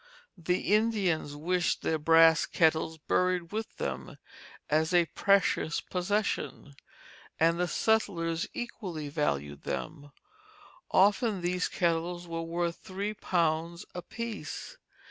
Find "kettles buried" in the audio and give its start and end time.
2.47-3.51